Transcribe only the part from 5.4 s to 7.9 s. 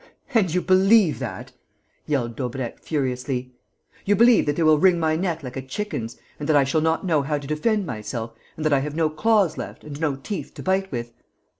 like a chicken's and that I shall not know how to defend